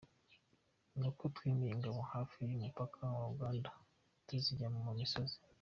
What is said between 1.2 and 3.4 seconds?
twimuye ingabo hafi y’umupaka wa